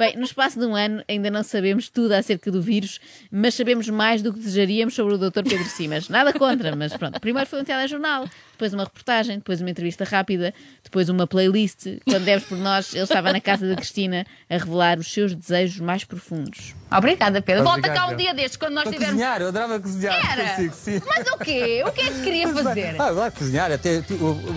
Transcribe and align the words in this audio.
Bem, 0.00 0.16
no 0.16 0.24
espaço 0.24 0.58
de 0.58 0.64
um 0.64 0.74
ano 0.74 1.04
ainda 1.06 1.30
não 1.30 1.42
sabemos 1.42 1.90
tudo 1.90 2.12
acerca 2.12 2.50
do 2.50 2.62
vírus, 2.62 2.98
mas 3.30 3.54
sabemos 3.54 3.86
mais 3.90 4.22
do 4.22 4.32
que 4.32 4.38
desejaríamos 4.38 4.94
sobre 4.94 5.12
o 5.12 5.18
Dr. 5.18 5.42
Pedro 5.42 5.66
Simas. 5.66 6.08
Nada 6.08 6.32
contra, 6.32 6.74
mas 6.74 6.96
pronto. 6.96 7.20
Primeiro 7.20 7.46
foi 7.46 7.60
um 7.60 7.64
telejornal, 7.64 8.26
depois 8.60 8.74
uma 8.74 8.84
reportagem, 8.84 9.38
depois 9.38 9.60
uma 9.62 9.70
entrevista 9.70 10.04
rápida, 10.04 10.52
depois 10.84 11.08
uma 11.08 11.26
playlist. 11.26 11.86
Quando 12.04 12.24
demos 12.24 12.44
por 12.44 12.58
nós, 12.58 12.92
ele 12.92 13.04
estava 13.04 13.32
na 13.32 13.40
casa 13.40 13.66
da 13.66 13.74
Cristina 13.74 14.26
a 14.50 14.58
revelar 14.58 14.98
os 14.98 15.10
seus 15.10 15.34
desejos 15.34 15.80
mais 15.80 16.04
profundos. 16.04 16.74
Obrigada, 16.94 17.40
Pedro. 17.40 17.64
Volta 17.64 17.78
Obrigado, 17.78 18.08
cá 18.08 18.12
um 18.12 18.16
dia 18.16 18.34
destes, 18.34 18.58
quando 18.58 18.74
nós 18.74 18.84
Para 18.84 18.92
tivermos. 18.92 19.14
cozinhar, 19.14 19.40
eu 19.40 19.48
adorava 19.48 19.80
cozinhar 19.80 20.32
Era? 20.32 20.50
consigo, 20.50 20.74
sim. 20.74 21.02
Mas 21.06 21.26
o 21.28 21.38
quê? 21.38 21.82
O 21.86 21.92
que 21.92 22.00
é 22.02 22.10
que 22.10 22.22
queria 22.22 22.48
fazer? 22.52 23.00
Ah, 23.00 23.06
adoro 23.06 23.32
cozinhar, 23.32 23.72
até, 23.72 24.02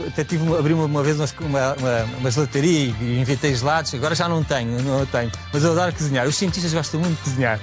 até 0.08 0.24
tive 0.26 0.44
uma, 0.44 0.60
abri 0.60 0.74
uma, 0.74 0.86
uma 0.86 1.04
vez 1.04 1.18
uma, 1.18 1.74
uma, 1.76 2.04
uma 2.20 2.32
gelataria 2.32 2.94
e 3.00 3.20
inventei 3.22 3.56
gelados, 3.56 3.94
agora 3.94 4.16
já 4.16 4.28
não 4.28 4.44
tenho, 4.44 4.82
não 4.82 5.06
tenho, 5.06 5.32
mas 5.54 5.64
eu 5.64 5.72
adoro 5.72 5.94
cozinhar. 5.94 6.28
Os 6.28 6.36
cientistas 6.36 6.74
gostam 6.74 7.00
muito 7.00 7.16
de 7.20 7.24
cozinhar. 7.24 7.60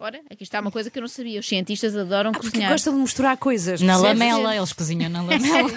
Ora, 0.00 0.20
aqui 0.30 0.44
está 0.44 0.60
uma 0.60 0.70
coisa 0.70 0.88
que 0.90 0.96
eu 0.96 1.00
não 1.00 1.08
sabia. 1.08 1.40
Os 1.40 1.48
cientistas 1.48 1.96
adoram 1.96 2.30
Porque 2.30 2.50
cozinhar. 2.50 2.70
gosta 2.70 2.92
de 2.92 2.96
misturar 2.98 3.36
coisas. 3.36 3.80
Na 3.80 3.94
percebes? 3.98 4.20
lamela, 4.20 4.54
eles 4.56 4.72
cozinham 4.72 5.10
na 5.10 5.22
lamela. 5.26 5.70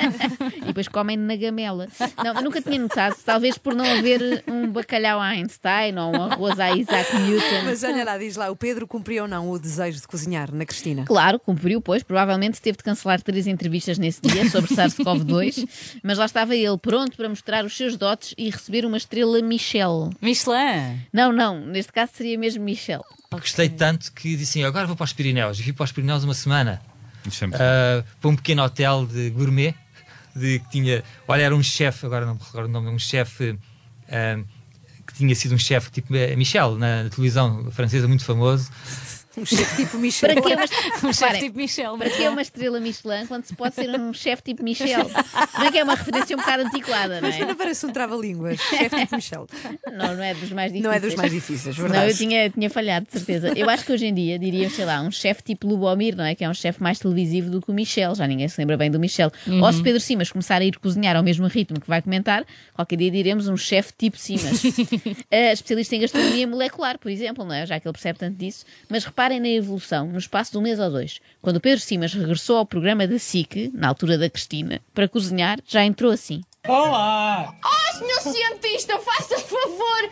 E 0.58 0.62
depois 0.62 0.88
comem 0.88 1.18
na 1.18 1.36
gamela. 1.36 1.88
Não, 2.24 2.36
eu 2.36 2.42
nunca 2.44 2.62
tinha 2.62 2.78
notado, 2.78 3.16
talvez 3.26 3.58
por 3.58 3.74
não 3.74 3.84
haver 3.84 4.44
um 4.48 4.68
bacalhau 4.72 5.20
a 5.20 5.26
Einstein 5.26 5.98
ou 5.98 6.12
um 6.16 6.24
arroz 6.24 6.60
a 6.60 6.70
Isaac 6.78 7.16
Newton. 7.16 7.64
Mas 7.66 7.84
olha 7.84 8.04
lá, 8.06 8.16
diz 8.20 8.36
lá, 8.36 8.52
o 8.52 8.56
Pedro 8.56 8.86
cumpriu 8.86 9.24
ou 9.24 9.28
não 9.28 9.50
o 9.50 9.58
desejo 9.58 10.00
de 10.00 10.08
cozinhar 10.08 10.54
na 10.54 10.68
Cristina? 10.68 11.04
Claro, 11.06 11.40
cumpriu, 11.40 11.82
pois. 11.82 12.04
Provavelmente 12.04 12.62
teve 12.62 12.78
de 12.78 12.84
cancelar 12.84 13.20
três 13.24 13.48
entrevistas 13.48 13.98
nesse 13.98 14.22
dia 14.22 14.48
sobre 14.52 14.70
SARS-CoV-2, 14.76 15.68
mas 16.04 16.20
lá 16.20 16.26
estava 16.26 16.56
ele, 16.56 16.78
pronto 16.78 17.18
para 17.18 17.28
mostrar 17.28 17.66
os 17.66 17.76
seus 17.76 17.98
dotes 17.98 18.36
e 18.38 18.52
receber 18.52 18.86
uma 18.86 18.98
estrela 18.98 19.42
Michel. 19.42 20.12
Michelin. 20.22 21.00
Não, 21.12 21.34
não, 21.34 21.60
neste 21.60 21.92
caso 21.92 22.12
seria 22.14 22.38
mesmo 22.38 22.64
Michel. 22.64 23.04
Gostei 23.32 23.70
tanto 23.70 24.12
que 24.12 24.36
disse 24.36 24.60
assim: 24.60 24.64
agora 24.68 24.86
vou 24.86 24.96
para 24.96 25.06
os 25.06 25.14
Pirineus. 25.14 25.60
E 25.60 25.64
fui 25.64 25.74
para 25.74 25.86
os 25.86 25.92
Pirineus 25.92 26.24
uma 26.24 26.34
semana. 26.34 26.82
Ah, 27.60 28.04
para 28.20 28.30
um 28.30 28.36
pequeno 28.36 28.64
hotel 28.64 29.06
de 29.06 29.30
gourmet. 29.30 29.74
De, 30.36 30.60
que 30.60 30.70
tinha. 30.70 31.04
Olha, 31.28 31.44
era 31.44 31.56
um 31.56 31.64
chefe, 31.64 32.06
agora 32.06 32.26
não 32.26 32.36
me 32.36 32.42
recordo 32.42 32.68
o 32.68 32.72
nome, 32.72 32.90
um 32.90 33.00
chefe. 33.00 33.58
ah, 34.10 34.40
que 35.08 35.14
tinha 35.14 35.36
sido 35.36 35.56
um 35.56 35.58
chefe 35.58 35.92
tipo 35.92 36.16
eh, 36.16 36.36
Michel, 36.36 36.78
na, 36.78 37.04
na 37.04 37.10
televisão 37.10 37.70
francesa, 37.72 38.08
muito 38.08 38.24
famoso. 38.24 38.70
Um 39.38 39.46
chefe 39.46 39.76
tipo 39.84 39.98
Michel. 39.98 40.30
Para 40.34 40.42
que 40.42 40.54
uma, 40.56 41.10
Um 41.10 41.14
chefe 41.14 41.40
tipo 41.40 41.58
Michel. 41.58 41.98
para 41.98 42.10
que 42.10 42.24
é 42.24 42.30
uma 42.30 42.42
estrela 42.42 42.80
Michelin 42.80 43.26
quando 43.28 43.46
se 43.46 43.56
pode 43.56 43.76
ser 43.76 43.90
um 43.90 44.14
chefe 44.14 44.44
tipo 44.44 44.64
Michel? 44.64 45.10
Não 45.58 45.66
é 45.66 45.72
que 45.72 45.78
é 45.78 45.84
uma 45.84 45.96
referência 45.96 46.36
um 46.36 46.40
bocado 46.40 46.64
antiquada, 46.64 47.22
não 47.22 47.30
Mas 47.30 47.40
é? 47.40 47.46
não 47.46 47.56
parece 47.56 47.86
um 47.86 47.92
trava-línguas. 47.92 48.60
Chefe 48.60 48.96
tipo 49.00 49.16
Michel. 49.16 49.48
Não, 49.92 50.16
não 50.16 50.24
é 50.24 50.34
dos 50.34 50.52
mais 50.52 50.72
difíceis. 50.72 50.84
Não 50.84 50.92
é 50.92 51.00
dos 51.00 51.16
mais 51.16 51.32
difíceis, 51.32 51.78
Não, 51.78 51.84
verdade. 51.88 52.12
eu 52.12 52.18
tinha, 52.18 52.50
tinha 52.50 52.70
falhado, 52.70 53.06
de 53.06 53.12
certeza. 53.14 53.54
Eu 53.56 53.70
acho 53.70 53.86
que 53.86 53.92
hoje 53.94 54.06
em 54.06 54.14
dia 54.14 54.38
diria, 54.38 54.70
sei 54.70 54.86
lá, 54.86 55.02
um 55.02 55.12
chefe 55.12 55.44
tipo 55.44 55.68
Lubomir, 55.68 56.16
não 56.16 56.26
é? 56.26 56.36
Que 56.36 56.44
é 56.44 56.50
um 56.50 56.54
chefe 56.54 56.82
mais 56.84 57.00
televisivo 57.00 57.50
do 57.50 57.62
que 57.62 57.72
o 57.72 57.74
Michel. 57.74 58.14
Já 58.16 58.28
ninguém 58.28 58.48
se 58.48 58.60
lembra 58.60 58.76
bem 58.78 58.92
do 58.92 59.00
Michel. 59.00 59.32
Ou 59.48 59.72
se 59.74 59.82
Pedro 59.82 60.00
Simas 60.00 60.32
começar 60.32 60.62
a 60.62 60.66
ir 60.66 60.78
cozinhar 60.78 61.16
ao 61.16 61.24
mesmo 61.24 61.48
ritmo 61.48 61.80
que 61.80 61.88
vai 61.88 62.02
comentar, 62.02 62.46
qualquer 62.74 62.98
dia 62.98 63.12
diremos 63.12 63.48
um 63.48 63.56
chefe 63.58 63.94
tipo 63.98 64.18
Simas. 64.18 64.62
Eh, 65.30 65.54
especialista 65.54 65.96
em 65.96 66.00
gastronomia 66.02 66.48
molecular, 66.48 66.98
por 66.98 67.10
exemplo, 67.10 67.46
não 67.46 67.54
é? 67.54 67.66
Já 67.66 67.80
que 67.80 67.88
ele 67.88 67.94
percebe 67.94 68.20
tanto 68.20 68.36
disso. 68.38 68.66
Mas 68.90 69.06
reparem 69.22 69.40
na 69.40 69.50
evolução, 69.50 70.08
no 70.08 70.18
espaço 70.18 70.52
de 70.52 70.58
um 70.58 70.62
mês 70.62 70.80
ou 70.80 70.90
dois. 70.90 71.20
Quando 71.44 71.58
o 71.58 71.62
Pedro 71.62 71.80
Simas 71.80 72.12
regressou 72.12 72.58
ao 72.58 72.66
programa 72.66 73.06
da 73.06 73.20
SIC, 73.20 73.72
na 73.72 73.88
altura 73.88 74.18
da 74.18 74.28
Cristina, 74.28 74.82
para 74.96 75.08
cozinhar, 75.08 75.60
já 75.68 75.86
entrou 75.86 76.12
assim. 76.12 76.42
Oh, 76.68 77.98
senhor 78.00 78.20
cientista, 78.36 78.98
faça 78.98 79.38
favor! 79.40 80.10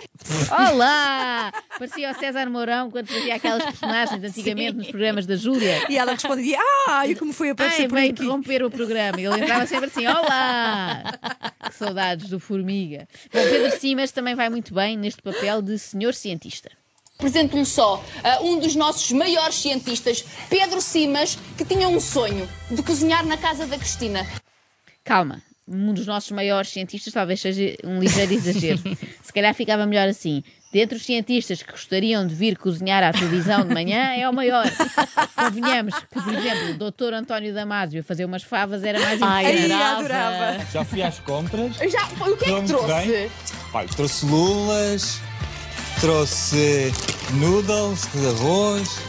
Olá! 0.71 1.51
Parecia 1.79 2.11
o 2.11 2.13
César 2.19 2.47
Mourão 2.51 2.91
quando 2.91 3.07
fazia 3.07 3.33
aquelas 3.35 3.63
personagens 3.63 4.23
antigamente 4.23 4.73
nos 4.73 4.87
programas 4.87 5.25
da 5.25 5.35
Júlia. 5.35 5.85
E 5.89 5.97
ela 5.97 6.11
respondia: 6.11 6.59
Ah, 6.87 7.07
e 7.07 7.15
como 7.15 7.33
foi 7.33 7.49
aparecer 7.49 7.83
Ai, 7.83 7.87
por 7.87 7.95
veio 7.95 8.11
aqui? 8.11 8.23
interromper 8.23 8.63
o 8.63 8.69
programa. 8.69 9.19
Ele 9.19 9.41
entrava 9.41 9.65
sempre 9.65 9.87
assim: 9.87 10.05
Olá! 10.05 11.03
Que 11.65 11.73
saudades 11.75 12.29
do 12.29 12.39
Formiga. 12.39 13.07
Bom, 13.33 13.41
Pedro 13.41 13.79
Simas 13.79 14.11
também 14.11 14.35
vai 14.35 14.49
muito 14.49 14.73
bem 14.73 14.97
neste 14.97 15.21
papel 15.21 15.61
de 15.63 15.79
senhor 15.79 16.13
cientista. 16.13 16.69
Apresento-lhe 17.19 17.65
só 17.65 18.01
ah, 18.23 18.39
um 18.41 18.57
dos 18.59 18.77
nossos 18.77 19.11
maiores 19.11 19.55
cientistas, 19.55 20.23
Pedro 20.49 20.79
Simas, 20.79 21.37
que 21.57 21.65
tinha 21.65 21.85
um 21.89 21.99
sonho 21.99 22.47
de 22.71 22.81
cozinhar 22.81 23.25
na 23.25 23.35
casa 23.35 23.67
da 23.67 23.77
Cristina. 23.77 24.25
Calma. 25.03 25.41
Um 25.67 25.93
dos 25.93 26.07
nossos 26.07 26.31
maiores 26.31 26.69
cientistas 26.69 27.11
talvez 27.11 27.41
seja 27.41 27.75
um 27.83 27.99
ligeiro 27.99 28.31
exagero. 28.31 28.79
Se 29.21 29.33
calhar 29.33 29.53
ficava 29.53 29.85
melhor 29.85 30.07
assim. 30.07 30.41
Dentre 30.71 30.95
os 30.97 31.05
cientistas 31.05 31.61
que 31.61 31.69
gostariam 31.69 32.25
de 32.25 32.33
vir 32.33 32.57
cozinhar 32.57 33.03
à 33.03 33.11
televisão 33.11 33.67
de 33.67 33.73
manhã, 33.73 34.13
é 34.13 34.27
o 34.29 34.33
maior. 34.33 34.63
Convenhamos 35.35 35.99
que, 35.99 36.07
por 36.07 36.33
exemplo, 36.33 36.69
o 36.69 36.89
Dr. 36.89 37.13
António 37.15 37.53
Damasio 37.53 38.01
fazer 38.01 38.23
umas 38.23 38.43
favas 38.43 38.81
era 38.81 38.97
mais 38.97 39.21
Ai, 39.21 39.69
adorava. 39.69 40.65
Já 40.71 40.85
fui 40.85 41.03
às 41.03 41.19
compras, 41.19 41.75
Já, 41.75 42.05
o 42.25 42.37
que 42.37 42.49
é 42.49 42.61
que 42.61 42.67
trouxe? 42.67 43.31
Pai, 43.73 43.87
trouxe 43.87 44.25
lulas, 44.25 45.19
trouxe 45.99 46.91
noodles 47.33 48.07
de 48.13 48.25
arroz, 48.27 48.99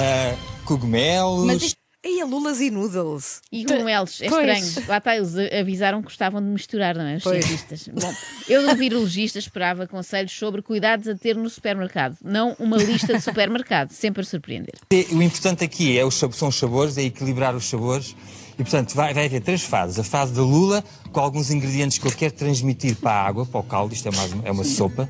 ah, 0.00 0.34
cogumelos. 0.64 1.44
Mas 1.46 1.62
isto 1.62 1.78
E 2.06 2.20
a 2.20 2.26
Lulas 2.26 2.60
e 2.60 2.70
Noodles. 2.70 3.40
E 3.50 3.64
cogumelos, 3.64 4.20
é 4.20 4.28
Pois. 4.28 4.62
estranho. 4.62 4.88
Lá 4.88 4.98
está, 4.98 5.16
eles 5.16 5.34
avisaram 5.58 6.00
que 6.02 6.08
gostavam 6.08 6.42
de 6.42 6.48
misturar, 6.48 6.94
não 6.94 7.04
é? 7.06 7.16
Os 7.16 7.22
Pois. 7.22 7.44
cientistas. 7.44 7.88
Bom, 7.88 8.12
eu 8.46 8.68
do 8.68 8.76
virologista 8.76 9.38
esperava 9.38 9.86
conselhos 9.86 10.32
sobre 10.32 10.60
cuidados 10.60 11.08
a 11.08 11.14
ter 11.14 11.34
no 11.34 11.48
supermercado, 11.48 12.16
não 12.22 12.54
uma 12.58 12.76
lista 12.76 13.14
de 13.14 13.20
supermercado, 13.22 13.90
sempre 13.92 14.20
a 14.20 14.24
surpreender. 14.24 14.74
O 15.12 15.22
importante 15.22 15.64
aqui 15.64 15.96
é 15.98 16.04
os, 16.04 16.14
são 16.16 16.48
os 16.48 16.56
sabores, 16.56 16.98
é 16.98 17.02
equilibrar 17.04 17.54
os 17.54 17.64
sabores 17.64 18.14
E, 18.58 18.62
portanto, 18.62 18.94
vai, 18.94 19.12
vai 19.12 19.26
haver 19.26 19.40
três 19.40 19.62
fases. 19.62 19.98
A 19.98 20.04
fase 20.04 20.32
da 20.32 20.42
lula, 20.42 20.84
com 21.12 21.20
alguns 21.20 21.50
ingredientes 21.50 21.98
que 21.98 22.06
eu 22.06 22.12
quero 22.12 22.32
transmitir 22.34 22.94
para 22.96 23.10
a 23.10 23.26
água, 23.26 23.44
para 23.46 23.60
o 23.60 23.62
caldo. 23.64 23.92
Isto 23.94 24.08
é, 24.08 24.16
mais, 24.16 24.32
uma- 24.32 24.44
é 24.46 24.50
uma 24.52 24.64
sopa. 24.64 25.08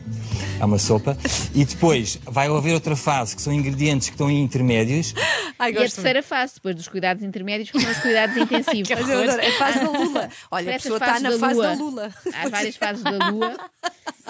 É 0.58 0.64
uma 0.64 0.79
sopa. 0.79 1.17
E 1.55 1.64
depois 1.64 2.19
vai 2.25 2.49
haver 2.49 2.73
outra 2.75 2.96
fase, 2.96 3.37
que 3.37 3.43
são 3.43 3.52
ingredientes 3.52 4.08
que 4.08 4.14
estão 4.14 4.31
em 4.31 4.43
intermédios. 4.43 5.14
Ai, 5.58 5.73
E 5.73 5.76
a 5.76 5.81
terceira 5.81 6.23
fase, 6.23 6.55
depois 6.55 6.75
dos 6.75 6.88
cuidados 6.88 7.23
intermédios, 7.23 7.70
que 7.70 7.81
são 7.81 7.91
os 7.91 7.99
cuidados 7.99 8.37
intensivos. 8.38 8.88
Mas 8.88 9.08
eu 9.08 9.20
adoro, 9.23 9.41
é 9.43 9.49
a 9.49 9.58
fase 9.58 9.79
da 9.81 9.91
Lula. 9.91 10.29
Olha, 10.50 10.70
a 10.70 10.73
pessoa 10.75 10.96
está 10.99 11.20
na 11.20 11.31
da 11.31 11.38
fase 11.38 11.61
da 11.61 11.73
Lula. 11.75 12.14
Há 12.35 12.49
várias 12.49 12.76
fases 12.76 13.02
da 13.02 13.31
lua 13.31 13.56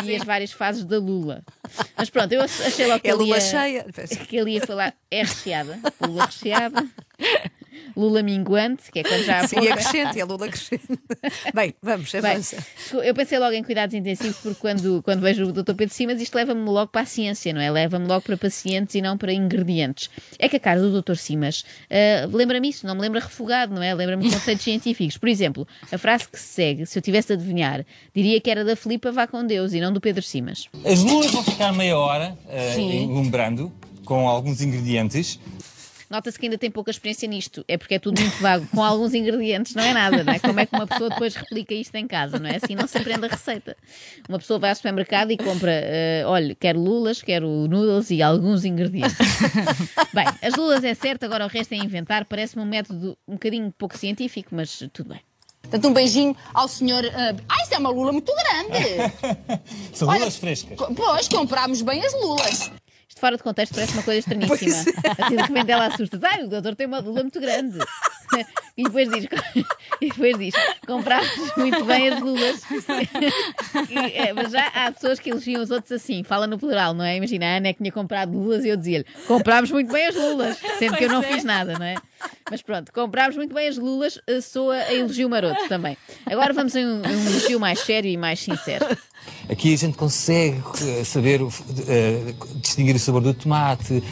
e 0.04 0.16
as 0.16 0.24
várias 0.24 0.52
fases 0.52 0.84
da 0.84 0.98
lula. 0.98 1.42
Mas 1.96 2.10
pronto, 2.10 2.32
eu 2.32 2.42
achei 2.42 2.86
logo 2.86 3.00
que 3.00 3.08
É 3.08 3.10
ele 3.12 3.18
Lula 3.22 3.36
ia, 3.36 3.40
cheia. 3.40 3.86
que 4.28 4.36
ele 4.36 4.50
ia 4.52 4.66
falar. 4.66 4.92
É 5.10 5.22
recheada. 5.22 5.78
Lula 6.00 6.26
recheada. 6.26 6.84
Lula 7.96 8.22
minguante, 8.22 8.90
que 8.90 9.00
é 9.00 9.02
quando 9.02 9.24
já 9.24 9.40
há 9.40 9.46
Sim, 9.48 9.56
é 9.58 9.72
crescente, 9.72 10.20
é 10.20 10.24
Lula 10.24 10.48
crescente. 10.48 10.82
Bem, 11.54 11.74
vamos, 11.82 12.10
Bem, 12.12 12.20
avança. 12.20 12.64
eu 12.92 13.14
pensei 13.14 13.38
logo 13.38 13.54
em 13.54 13.62
cuidados 13.62 13.94
intensivos 13.94 14.36
porque 14.38 14.60
quando, 14.60 15.02
quando 15.02 15.20
vejo 15.20 15.44
o 15.44 15.52
Dr. 15.52 15.74
Pedro 15.74 15.94
Simas 15.94 16.20
isto 16.20 16.34
leva-me 16.34 16.68
logo 16.68 16.90
para 16.90 17.02
a 17.02 17.06
ciência, 17.06 17.52
não 17.52 17.60
é? 17.60 17.70
Leva-me 17.70 18.06
logo 18.06 18.22
para 18.22 18.36
pacientes 18.36 18.94
e 18.94 19.02
não 19.02 19.16
para 19.16 19.32
ingredientes. 19.32 20.10
É 20.38 20.48
que 20.48 20.56
a 20.56 20.60
cara 20.60 20.80
do 20.80 21.02
Dr. 21.02 21.14
Simas 21.14 21.64
ah, 21.90 22.28
lembra-me 22.32 22.68
isso, 22.68 22.86
não 22.86 22.94
me 22.94 23.00
lembra 23.00 23.20
refogado, 23.20 23.74
não 23.74 23.82
é? 23.82 23.94
Lembra-me 23.94 24.30
conceitos 24.30 24.64
científicos. 24.64 25.16
Por 25.16 25.28
exemplo, 25.28 25.66
a 25.90 25.98
frase 25.98 26.28
que 26.28 26.38
se 26.38 26.48
segue, 26.48 26.86
se 26.86 26.98
eu 26.98 27.02
tivesse 27.02 27.28
de 27.28 27.34
adivinhar, 27.34 27.84
diria 28.14 28.40
que 28.40 28.50
era 28.50 28.64
da 28.64 28.76
Filipa 28.76 29.12
Vá 29.12 29.26
com 29.26 29.46
Deus 29.46 29.72
e 29.72 29.80
não 29.80 29.92
do 29.92 30.00
Pedro 30.00 30.22
Simas. 30.22 30.68
As 30.84 31.02
lulas 31.02 31.30
vão 31.30 31.42
ficar 31.42 31.72
meia 31.72 31.96
hora 31.98 32.36
uh, 32.46 32.80
enlumbrando 32.80 33.72
com 34.04 34.28
alguns 34.28 34.60
ingredientes. 34.60 35.38
Nota-se 36.14 36.38
que 36.38 36.46
ainda 36.46 36.56
tem 36.56 36.70
pouca 36.70 36.92
experiência 36.92 37.26
nisto, 37.26 37.64
é 37.66 37.76
porque 37.76 37.96
é 37.96 37.98
tudo 37.98 38.20
muito 38.20 38.36
vago, 38.40 38.64
com 38.72 38.84
alguns 38.84 39.14
ingredientes, 39.14 39.74
não 39.74 39.82
é 39.82 39.92
nada, 39.92 40.22
não 40.22 40.32
é? 40.32 40.38
Como 40.38 40.60
é 40.60 40.64
que 40.64 40.72
uma 40.72 40.86
pessoa 40.86 41.10
depois 41.10 41.34
replica 41.34 41.74
isto 41.74 41.92
em 41.96 42.06
casa, 42.06 42.38
não 42.38 42.48
é? 42.48 42.54
Assim 42.54 42.76
não 42.76 42.86
se 42.86 42.96
aprende 42.96 43.26
a 43.26 43.28
receita. 43.28 43.76
Uma 44.28 44.38
pessoa 44.38 44.60
vai 44.60 44.70
ao 44.70 44.76
supermercado 44.76 45.32
e 45.32 45.36
compra, 45.36 45.72
eh, 45.72 46.22
olha, 46.24 46.54
quero 46.54 46.78
lulas, 46.78 47.20
quero 47.20 47.48
noodles 47.66 48.12
e 48.12 48.22
alguns 48.22 48.64
ingredientes. 48.64 49.16
Bem, 50.14 50.24
as 50.40 50.54
lulas 50.54 50.84
é 50.84 50.94
certo, 50.94 51.24
agora 51.24 51.46
o 51.46 51.48
resto 51.48 51.72
é 51.72 51.78
inventar, 51.78 52.24
parece-me 52.26 52.62
um 52.62 52.66
método 52.66 53.18
um 53.26 53.32
bocadinho 53.32 53.74
pouco 53.76 53.98
científico, 53.98 54.50
mas 54.52 54.84
tudo 54.92 55.08
bem. 55.08 55.20
Portanto, 55.62 55.88
um 55.88 55.92
beijinho 55.92 56.36
ao 56.52 56.68
senhor. 56.68 57.04
ah, 57.06 57.34
ah, 57.48 57.62
isso 57.64 57.74
é 57.74 57.78
uma 57.78 57.90
lula 57.90 58.12
muito 58.12 58.32
grande! 58.32 59.12
São 59.92 60.06
Olha, 60.06 60.20
lulas 60.20 60.36
frescas. 60.36 60.78
Pois, 60.94 61.26
comprámos 61.26 61.82
bem 61.82 62.04
as 62.04 62.12
lulas. 62.14 62.70
Fora 63.24 63.38
de 63.38 63.42
contexto 63.42 63.74
parece 63.74 63.94
uma 63.94 64.02
coisa 64.02 64.18
estranhíssima. 64.18 64.70
Assim, 65.18 65.36
de 65.36 65.42
repente 65.42 65.70
ela 65.70 65.86
assusta. 65.86 66.20
Ai, 66.24 66.44
o 66.44 66.46
doutor 66.46 66.74
tem 66.74 66.86
uma 66.86 66.98
lula 66.98 67.22
muito 67.22 67.40
grande. 67.40 67.78
E 68.76 68.82
depois 68.82 69.08
diz, 69.08 69.28
e 70.00 70.08
depois 70.08 70.36
diz 70.36 70.54
comprámos 70.84 71.30
muito 71.56 71.84
bem 71.84 72.08
as 72.08 72.20
lulas. 72.20 72.62
E, 73.88 74.16
é, 74.16 74.32
mas 74.32 74.50
já 74.50 74.66
há 74.66 74.90
pessoas 74.90 75.20
que 75.20 75.30
elogiam 75.30 75.62
os 75.62 75.70
outros 75.70 75.92
assim, 75.92 76.24
fala 76.24 76.48
no 76.48 76.58
plural, 76.58 76.92
não 76.92 77.04
é? 77.04 77.16
Imagina, 77.16 77.46
a 77.46 77.56
Ana 77.58 77.68
é 77.68 77.72
que 77.72 77.78
tinha 77.78 77.92
comprado 77.92 78.32
lulas 78.32 78.64
e 78.64 78.68
eu 78.70 78.76
dizia-lhe, 78.76 79.06
comprámos 79.28 79.70
muito 79.70 79.92
bem 79.92 80.06
as 80.06 80.16
lulas, 80.16 80.58
sendo 80.80 80.96
que 80.96 81.04
eu 81.04 81.08
não 81.08 81.22
fiz 81.22 81.44
nada, 81.44 81.78
não 81.78 81.86
é? 81.86 81.94
Mas 82.50 82.60
pronto, 82.60 82.92
comprámos 82.92 83.36
muito 83.36 83.54
bem 83.54 83.68
as 83.68 83.78
lulas, 83.78 84.18
eh, 84.26 84.40
soa 84.40 84.74
a 84.74 84.94
elogio 84.94 85.28
maroto 85.30 85.66
também. 85.66 85.96
Agora 86.26 86.52
vamos 86.52 86.76
a 86.76 86.78
um, 86.78 87.00
um 87.00 87.30
elogio 87.30 87.58
mais 87.58 87.80
sério 87.80 88.10
e 88.10 88.16
mais 88.18 88.40
sincero. 88.40 88.86
Aqui 89.48 89.72
a 89.72 89.78
gente 89.78 89.96
consegue 89.96 90.62
eh, 90.82 91.04
saber, 91.04 91.40
eh, 91.88 92.34
distinguir 92.56 92.94
o 92.96 92.98
sabor 92.98 93.22
do 93.22 93.32
tomate, 93.32 94.02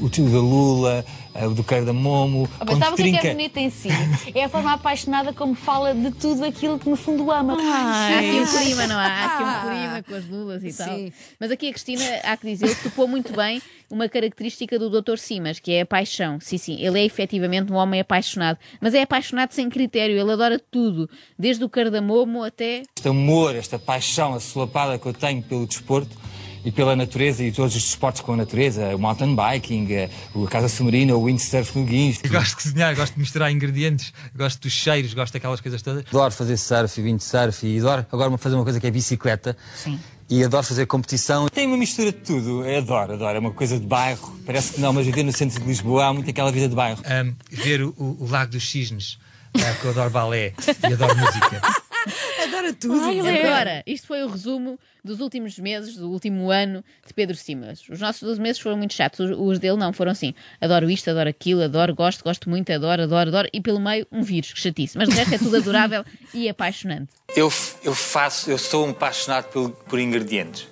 o 0.00 0.08
tio 0.08 0.26
da 0.26 0.38
lula, 0.38 1.04
eh, 1.34 1.48
do 1.48 1.62
queijo 1.64 1.86
da 1.86 1.92
momo. 1.92 2.48
Mas 2.58 2.68
quando 2.68 2.78
sabe 2.80 2.92
o 2.92 2.96
que 2.96 3.02
é, 3.02 3.04
que 3.04 3.16
é 3.16 3.20
trinca- 3.20 3.34
bonito 3.34 3.56
em 3.56 3.70
si? 3.70 3.88
É 4.34 4.44
a 4.44 4.48
forma 4.48 4.72
apaixonada 4.72 5.32
como 5.32 5.54
fala 5.54 5.94
de 5.94 6.10
tudo 6.12 6.44
aquilo 6.44 6.78
que 6.78 6.88
no 6.88 6.96
fundo 6.96 7.30
ama. 7.30 7.56
Há 7.60 8.18
aqui 8.18 8.40
um 8.40 8.46
clima, 8.46 8.86
não 8.86 8.96
há? 8.98 9.06
Há 9.06 9.26
aqui 9.26 9.42
um 9.42 9.70
clima 9.70 10.02
com 10.02 10.14
as 10.14 10.28
lulas 10.28 10.64
e 10.64 10.72
tal. 10.72 10.88
Sim. 10.96 11.12
Mas 11.38 11.50
aqui 11.50 11.68
a 11.68 11.72
Cristina, 11.72 12.04
há 12.24 12.36
que 12.36 12.46
dizer, 12.46 12.74
topou 12.82 13.06
muito 13.08 13.32
bem 13.34 13.60
uma 13.90 14.08
característica 14.08 14.78
do 14.78 14.88
Dr. 14.88 15.18
Simas, 15.18 15.58
que 15.58 15.72
é 15.72 15.82
a 15.82 15.86
paixão. 15.86 16.38
Sim, 16.40 16.56
sim, 16.56 16.76
ele 16.80 16.98
é 17.00 17.04
efetivamente 17.04 17.70
um 17.70 17.76
homem 17.76 18.00
apaixonado, 18.00 18.58
mas 18.80 18.94
é 18.94 19.02
apaixonado 19.02 19.52
sem 19.52 19.68
critério, 19.68 20.18
ele 20.18 20.32
adora 20.32 20.58
tudo, 20.58 21.08
desde 21.38 21.62
o 21.62 21.68
cardamomo 21.68 22.42
até. 22.42 22.82
Este 22.96 23.08
amor, 23.08 23.54
esta 23.54 23.78
paixão 23.78 24.32
assolapada 24.34 24.98
que 24.98 25.04
eu 25.06 25.12
tenho 25.12 25.42
pelo 25.42 25.66
desporto 25.66 26.16
e 26.64 26.70
pela 26.70 26.94
natureza 26.96 27.42
e 27.42 27.50
todos 27.52 27.74
os 27.74 27.82
desportos 27.82 28.20
com 28.20 28.32
a 28.34 28.36
natureza, 28.36 28.94
o 28.94 28.98
mountain 28.98 29.34
biking, 29.36 29.92
eh, 29.92 30.08
a 30.34 30.48
casa 30.48 30.68
submarina, 30.68 31.14
o 31.16 31.24
windsurf 31.24 31.78
no 31.78 31.84
guincho. 31.84 32.20
Eu 32.24 32.30
gosto 32.30 32.50
de 32.50 32.56
cozinhar, 32.62 32.94
gosto 32.94 33.14
de 33.14 33.20
misturar 33.20 33.50
ingredientes, 33.50 34.12
gosto 34.34 34.60
dos 34.62 34.72
cheiros, 34.72 35.12
gosto 35.14 35.32
daquelas 35.32 35.60
coisas 35.60 35.82
todas. 35.82 36.04
Adoro 36.08 36.32
fazer 36.32 36.56
surf 36.56 37.00
e 37.00 37.04
windsurf 37.04 37.66
e 37.66 37.78
adoro 37.80 38.06
agora 38.12 38.38
fazer 38.38 38.54
uma 38.56 38.64
coisa 38.64 38.78
que 38.80 38.86
é 38.86 38.90
bicicleta. 38.90 39.56
Sim. 39.76 39.98
E 40.30 40.42
adoro 40.44 40.64
fazer 40.64 40.86
competição. 40.86 41.46
Tem 41.48 41.66
uma 41.66 41.76
mistura 41.76 42.10
de 42.10 42.18
tudo. 42.18 42.64
Eu 42.64 42.78
adoro, 42.78 43.12
adoro. 43.14 43.36
É 43.36 43.38
uma 43.38 43.50
coisa 43.50 43.78
de 43.78 43.84
bairro. 43.84 44.34
Parece 44.46 44.72
que 44.74 44.80
não, 44.80 44.90
mas 44.92 45.04
viver 45.04 45.24
no 45.24 45.32
centro 45.32 45.60
de 45.60 45.66
Lisboa 45.66 46.06
há 46.06 46.12
muito 46.14 46.30
aquela 46.30 46.50
vida 46.50 46.68
de 46.68 46.74
bairro. 46.74 47.02
Ahm, 47.04 47.34
ver 47.50 47.82
o, 47.82 47.90
o- 47.98 48.26
Lago 48.30 48.52
dos 48.52 48.70
Cisnes, 48.70 49.18
que 49.52 49.84
eu 49.84 49.90
adoro 49.90 50.08
balé 50.08 50.54
e 50.88 50.92
adoro 50.94 51.14
música. 51.18 51.60
Adora 52.42 52.72
tudo. 52.72 53.00
Agora, 53.28 53.82
isto 53.86 54.06
foi 54.06 54.22
o 54.22 54.28
resumo 54.28 54.78
dos 55.04 55.20
últimos 55.20 55.58
meses, 55.58 55.96
do 55.96 56.10
último 56.10 56.50
ano 56.50 56.84
de 57.06 57.12
Pedro 57.12 57.36
Simas. 57.36 57.82
Os 57.88 58.00
nossos 58.00 58.22
12 58.22 58.40
meses 58.40 58.60
foram 58.60 58.76
muito 58.76 58.94
chatos, 58.94 59.20
os, 59.36 59.58
dele 59.58 59.76
não, 59.76 59.92
foram 59.92 60.12
assim. 60.12 60.34
Adoro 60.60 60.90
isto, 60.90 61.10
adoro 61.10 61.28
aquilo, 61.28 61.62
adoro, 61.62 61.94
gosto, 61.94 62.22
gosto 62.22 62.48
muito, 62.48 62.72
adoro, 62.72 63.02
adoro, 63.02 63.28
adoro. 63.28 63.48
E 63.52 63.60
pelo 63.60 63.80
meio, 63.80 64.06
um 64.10 64.22
vírus, 64.22 64.52
que 64.52 64.60
chatice. 64.60 64.96
Mas 64.96 65.08
de 65.08 65.14
resto 65.14 65.34
é 65.34 65.38
tudo 65.38 65.56
adorável 65.56 66.04
e 66.32 66.48
apaixonante. 66.48 67.12
Eu, 67.34 67.52
eu 67.82 67.94
faço, 67.94 68.50
eu 68.50 68.58
sou 68.58 68.86
um 68.86 68.90
apaixonado 68.90 69.50
por, 69.50 69.70
por 69.70 69.98
ingredientes. 69.98 70.66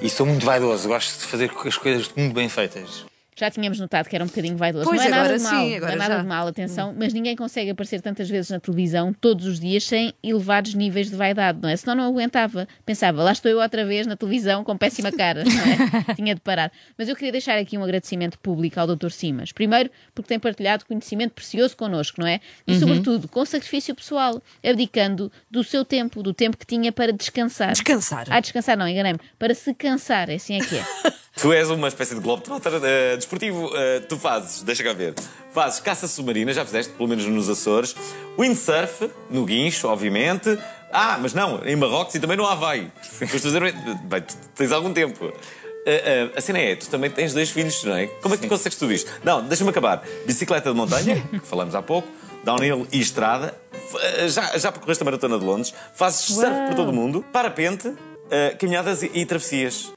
E 0.00 0.10
sou 0.10 0.26
muito 0.26 0.44
vaidoso, 0.44 0.88
gosto 0.88 1.20
de 1.20 1.24
fazer 1.24 1.50
as 1.64 1.78
coisas 1.78 2.10
muito 2.14 2.34
bem 2.34 2.48
feitas. 2.48 3.04
Já 3.38 3.50
tínhamos 3.50 3.78
notado 3.78 4.08
que 4.08 4.16
era 4.16 4.24
um 4.24 4.28
bocadinho 4.28 4.56
vaidoso. 4.56 4.86
Pois, 4.86 4.98
não 4.98 5.06
é 5.06 5.10
nada 5.10 5.24
agora 5.24 5.38
de 5.38 5.44
mal, 5.44 5.52
sim, 5.52 5.66
não 5.66 5.74
é 5.74 5.76
agora 5.76 5.96
nada 5.96 6.14
já. 6.14 6.20
de 6.22 6.26
mal, 6.26 6.46
atenção, 6.46 6.94
mas 6.98 7.12
ninguém 7.12 7.36
consegue 7.36 7.70
aparecer 7.70 8.00
tantas 8.00 8.30
vezes 8.30 8.50
na 8.50 8.58
televisão 8.58 9.12
todos 9.12 9.44
os 9.44 9.60
dias 9.60 9.84
sem 9.84 10.14
elevados 10.22 10.72
níveis 10.72 11.10
de 11.10 11.16
vaidade, 11.16 11.58
não 11.60 11.68
é? 11.68 11.76
Senão 11.76 11.94
não 11.94 12.04
aguentava. 12.04 12.66
Pensava, 12.86 13.22
lá 13.22 13.32
estou 13.32 13.50
eu 13.50 13.60
outra 13.60 13.84
vez 13.84 14.06
na 14.06 14.16
televisão 14.16 14.64
com 14.64 14.74
péssima 14.74 15.12
cara, 15.12 15.44
não 15.44 16.10
é? 16.10 16.14
Tinha 16.16 16.34
de 16.34 16.40
parar. 16.40 16.72
Mas 16.96 17.10
eu 17.10 17.14
queria 17.14 17.32
deixar 17.32 17.58
aqui 17.58 17.76
um 17.76 17.84
agradecimento 17.84 18.38
público 18.38 18.80
ao 18.80 18.86
Dr. 18.86 19.10
Simas. 19.10 19.52
Primeiro, 19.52 19.90
porque 20.14 20.28
tem 20.28 20.38
partilhado 20.38 20.86
conhecimento 20.86 21.32
precioso 21.32 21.76
connosco, 21.76 22.18
não 22.18 22.26
é? 22.26 22.40
E 22.66 22.78
sobretudo, 22.78 23.28
com 23.28 23.44
sacrifício 23.44 23.94
pessoal, 23.94 24.42
abdicando 24.64 25.30
do 25.50 25.62
seu 25.62 25.84
tempo, 25.84 26.22
do 26.22 26.32
tempo 26.32 26.56
que 26.56 26.64
tinha 26.64 26.90
para 26.90 27.12
descansar. 27.12 27.72
Descansar. 27.72 28.26
Ah, 28.30 28.40
descansar 28.40 28.78
não, 28.78 28.88
enganei-me. 28.88 29.20
Para 29.38 29.54
se 29.54 29.74
cansar, 29.74 30.30
é 30.30 30.36
assim 30.36 30.56
é 30.56 30.60
que 30.60 30.76
é. 30.76 30.84
Tu 31.38 31.52
és 31.52 31.68
uma 31.68 31.88
espécie 31.88 32.14
de 32.14 32.20
globetrotter 32.20 32.72
eh, 32.82 33.16
desportivo. 33.16 33.70
eh, 33.76 34.00
tu 34.00 34.16
fazes, 34.16 34.62
deixa 34.62 34.82
cá 34.82 34.94
ver, 34.94 35.14
fazes 35.52 35.80
caça 35.80 36.08
submarina, 36.08 36.50
já 36.50 36.64
fizeste, 36.64 36.92
pelo 36.94 37.06
menos 37.08 37.26
nos 37.26 37.50
Açores, 37.50 37.94
windsurf, 38.38 39.10
no 39.28 39.44
guincho, 39.44 39.86
obviamente. 39.86 40.58
Ah, 40.90 41.18
mas 41.20 41.34
não, 41.34 41.62
em 41.66 41.76
Marrocos 41.76 42.14
e 42.14 42.20
também 42.20 42.38
no 42.38 42.46
Havaí. 42.46 42.90
Foste 43.02 43.40
fazer. 43.40 43.60
Bem, 44.04 44.22
tu 44.22 44.34
tens 44.54 44.72
algum 44.72 44.94
tempo. 44.94 45.30
Eh, 45.84 46.30
eh, 46.32 46.38
a 46.38 46.40
cena 46.40 46.58
é, 46.58 46.74
tu 46.74 46.88
também 46.88 47.10
tens 47.10 47.34
dois 47.34 47.50
filhos, 47.50 47.84
não 47.84 47.94
é? 47.94 48.06
Como 48.06 48.34
é 48.34 48.38
que 48.38 48.44
tu 48.44 48.48
consegues 48.48 48.78
tudo 48.78 48.92
isto? 48.92 49.10
Não, 49.22 49.46
deixa-me 49.46 49.68
acabar. 49.68 50.02
Bicicleta 50.26 50.70
de 50.70 50.76
montanha, 50.76 51.22
que 51.30 51.46
falamos 51.46 51.74
há 51.74 51.82
pouco, 51.82 52.08
downhill 52.44 52.86
e 52.90 52.98
estrada. 52.98 53.54
Já, 54.28 54.56
já 54.56 54.72
percorreste 54.72 55.02
a 55.02 55.04
maratona 55.04 55.38
de 55.38 55.44
Londres, 55.44 55.74
fazes 55.94 56.20
surf 56.34 56.66
por 56.66 56.74
todo 56.74 56.88
o 56.88 56.92
mundo, 56.94 57.22
parapente, 57.30 57.92
eh, 58.30 58.56
caminhadas 58.58 59.02
e, 59.02 59.10
e 59.12 59.26
travessias. 59.26 59.95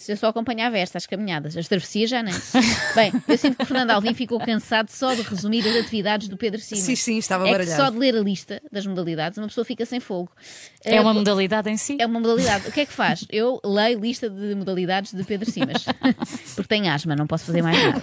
Se 0.00 0.12
eu 0.12 0.16
só 0.16 0.28
acompanhava 0.28 0.78
estas 0.78 1.06
caminhadas, 1.06 1.54
as 1.58 1.68
travessias 1.68 2.08
já 2.08 2.22
nem. 2.22 2.32
Bem, 2.96 3.12
eu 3.28 3.36
sinto 3.36 3.58
que 3.58 3.64
o 3.64 3.66
Fernando 3.66 3.90
Alvim 3.90 4.14
ficou 4.14 4.40
cansado 4.40 4.88
só 4.88 5.14
de 5.14 5.20
resumir 5.20 5.60
as 5.68 5.76
atividades 5.76 6.26
do 6.26 6.38
Pedro 6.38 6.58
Simas. 6.58 6.84
Sim, 6.84 6.96
sim, 6.96 7.18
estava 7.18 7.46
é 7.46 7.50
baralhado. 7.52 7.82
só 7.82 7.90
de 7.90 7.98
ler 7.98 8.16
a 8.16 8.20
lista 8.20 8.62
das 8.72 8.86
modalidades 8.86 9.36
uma 9.36 9.46
pessoa 9.46 9.62
fica 9.62 9.84
sem 9.84 10.00
fogo. 10.00 10.30
É 10.82 10.94
Eh, 10.96 11.00
uma 11.02 11.12
modalidade 11.12 11.68
em 11.68 11.76
si? 11.76 11.98
é 12.00 12.06
uma 12.06 12.18
modalidade. 12.18 12.66
O 12.68 12.72
que 12.72 12.80
é 12.80 12.86
que 12.86 12.92
faz? 12.94 13.26
Eu 13.30 13.60
leio 13.62 14.00
lista 14.00 14.30
de 14.30 14.54
modalidades 14.54 15.12
de 15.12 15.22
Pedro 15.22 15.50
Simas. 15.50 15.84
Porque 16.56 16.68
tenho 16.68 16.90
asma, 16.90 17.14
não 17.14 17.26
posso 17.26 17.44
fazer 17.44 17.60
mais 17.60 17.76
nada. 17.82 18.00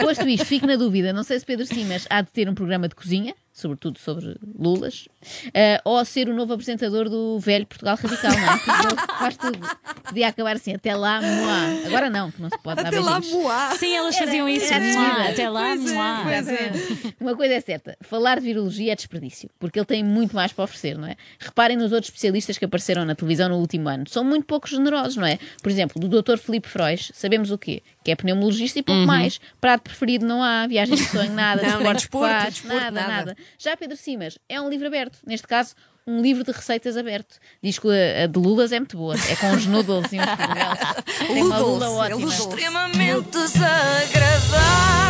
Posto 0.00 0.28
isto, 0.28 0.46
fico 0.46 0.68
na 0.68 0.76
dúvida. 0.76 1.12
Não 1.12 1.24
sei 1.24 1.40
se 1.40 1.44
Pedro 1.44 1.66
Simas 1.66 2.06
há 2.08 2.22
de 2.22 2.30
ter 2.30 2.48
um 2.48 2.54
programa 2.54 2.86
de 2.88 2.94
cozinha, 2.94 3.34
sobretudo 3.60 3.98
sobre 3.98 4.36
lulas, 4.58 5.08
eh, 5.54 5.80
ou 5.84 6.04
ser 6.04 6.28
o 6.28 6.34
novo 6.34 6.52
apresentador 6.52 7.08
do 7.08 7.38
velho 7.38 7.66
Portugal 7.66 7.96
Radical, 7.96 8.32
não 8.32 8.52
é? 8.52 8.58
Porque 8.58 8.86
ele 8.86 9.18
faz 9.18 9.36
tudo. 9.36 9.58
Podia 10.04 10.28
acabar 10.28 10.56
assim, 10.56 10.74
até 10.74 10.94
lá, 10.94 11.20
moá. 11.20 11.86
Agora 11.86 12.10
não, 12.10 12.30
que 12.30 12.40
não 12.40 12.48
se 12.48 12.58
pode 12.58 12.82
dar 12.82 12.88
Até 12.88 13.00
lá, 13.00 13.20
moá. 13.20 13.70
Sim, 13.76 13.94
elas 13.94 14.16
faziam 14.16 14.48
isso. 14.48 14.72
era 14.72 15.30
até 15.30 15.48
lá, 15.48 15.76
mua. 15.76 16.34
Exatamente. 16.34 17.14
Uma 17.20 17.36
coisa 17.36 17.54
é 17.54 17.60
certa, 17.60 17.96
falar 18.00 18.40
de 18.40 18.46
virologia 18.46 18.92
é 18.92 18.96
desperdício, 18.96 19.50
porque 19.58 19.78
ele 19.78 19.86
tem 19.86 20.02
muito 20.02 20.34
mais 20.34 20.52
para 20.52 20.64
oferecer, 20.64 20.96
não 20.96 21.06
é? 21.06 21.16
Reparem 21.38 21.76
nos 21.76 21.92
outros 21.92 22.08
especialistas 22.08 22.58
que 22.58 22.64
apareceram 22.64 23.04
na 23.04 23.14
televisão 23.14 23.48
no 23.48 23.58
último 23.58 23.88
ano. 23.88 24.04
São 24.08 24.24
muito 24.24 24.46
pouco 24.46 24.68
generosos, 24.68 25.16
não 25.16 25.26
é? 25.26 25.38
Por 25.62 25.70
exemplo, 25.70 26.00
do 26.00 26.22
Dr. 26.22 26.38
Filipe 26.38 26.68
Frois, 26.68 27.10
sabemos 27.14 27.50
o 27.50 27.58
quê? 27.58 27.82
Que 28.02 28.10
é 28.10 28.16
pneumologista 28.16 28.78
e 28.78 28.82
pouco 28.82 29.06
mais. 29.06 29.40
Prato 29.60 29.82
preferido 29.82 30.26
não 30.26 30.42
há, 30.42 30.66
viagem 30.66 30.94
de 30.96 31.04
sonho, 31.04 31.32
nada, 31.32 31.62
Não, 31.66 31.78
que 31.82 31.92
desporto, 31.94 32.28
faz, 32.28 32.54
desporto, 32.54 32.76
nada, 32.76 32.90
nada. 33.00 33.12
nada. 33.12 33.36
Já 33.58 33.76
Pedro 33.76 33.96
Simas 33.96 34.38
é 34.48 34.60
um 34.60 34.68
livro 34.68 34.86
aberto, 34.86 35.18
neste 35.26 35.46
caso, 35.46 35.74
um 36.06 36.20
livro 36.22 36.42
de 36.42 36.50
receitas 36.50 36.96
aberto. 36.96 37.36
Diz 37.62 37.78
que 37.78 37.88
a, 37.88 38.24
a 38.24 38.26
de 38.26 38.38
lulas 38.38 38.72
é 38.72 38.78
muito 38.80 38.96
boa, 38.96 39.14
é 39.14 39.36
com 39.36 39.52
os 39.52 39.66
noodles 39.66 40.12
e 40.12 40.18
uns 40.18 40.24
cogumelos. 40.36 40.78
Tem 41.18 41.42
uma 41.42 41.58
Ludels, 41.58 41.82
lula 41.82 41.86
é 41.86 42.14
ótima. 42.14 42.16
Ludels. 42.16 42.38
Extremamente 42.38 43.30
desagradável. 43.30 45.09